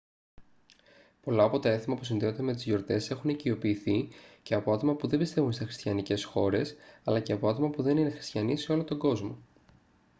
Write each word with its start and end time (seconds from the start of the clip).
πολλά 1.21 1.43
από 1.43 1.59
τα 1.59 1.69
έθιμα 1.69 1.95
που 1.95 2.03
συνδέονται 2.03 2.41
με 2.43 2.53
τις 2.53 2.63
γιορτές 2.63 3.09
έχουν 3.09 3.29
οικειοποιηθεί 3.29 4.09
και 4.43 4.53
από 4.55 4.71
άτομα 4.73 4.95
που 4.95 5.07
δεν 5.07 5.19
πιστεύουν 5.19 5.51
σε 5.53 5.63
χριστιανικές 5.63 6.23
χώρες 6.23 6.75
αλλά 7.03 7.19
και 7.19 7.33
από 7.33 7.49
άτομα 7.49 7.69
που 7.69 7.81
δεν 7.81 7.97
είναι 7.97 8.09
χριστιανοί 8.11 8.57
σε 8.57 8.71
όλο 8.71 8.83
τον 8.83 8.97
κόσμο 8.97 9.37